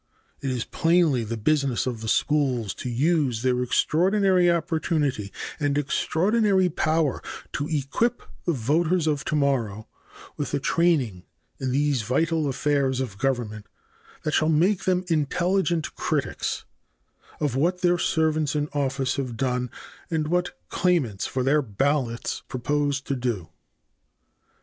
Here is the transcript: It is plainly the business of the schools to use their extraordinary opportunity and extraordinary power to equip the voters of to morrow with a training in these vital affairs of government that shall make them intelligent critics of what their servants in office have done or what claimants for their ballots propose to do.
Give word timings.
It 0.41 0.49
is 0.49 0.65
plainly 0.65 1.23
the 1.23 1.37
business 1.37 1.85
of 1.85 2.01
the 2.01 2.07
schools 2.07 2.73
to 2.73 2.89
use 2.89 3.43
their 3.43 3.61
extraordinary 3.61 4.49
opportunity 4.49 5.31
and 5.59 5.77
extraordinary 5.77 6.69
power 6.69 7.21
to 7.53 7.67
equip 7.69 8.23
the 8.45 8.51
voters 8.51 9.05
of 9.05 9.23
to 9.25 9.35
morrow 9.35 9.87
with 10.37 10.55
a 10.55 10.59
training 10.59 11.21
in 11.59 11.69
these 11.71 12.01
vital 12.01 12.47
affairs 12.47 12.99
of 12.99 13.19
government 13.19 13.67
that 14.23 14.33
shall 14.33 14.49
make 14.49 14.85
them 14.85 15.05
intelligent 15.07 15.93
critics 15.93 16.65
of 17.39 17.55
what 17.55 17.81
their 17.81 17.99
servants 17.99 18.55
in 18.55 18.69
office 18.73 19.17
have 19.17 19.37
done 19.37 19.69
or 20.09 20.17
what 20.21 20.57
claimants 20.69 21.27
for 21.27 21.43
their 21.43 21.61
ballots 21.61 22.41
propose 22.47 22.99
to 23.01 23.15
do. 23.15 23.49